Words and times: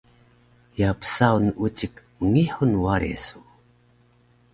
Ye 0.79 0.87
psaun 0.99 1.45
ucik 1.65 1.95
mngihur 2.21 2.71
ware 2.83 3.11
su? 3.25 3.39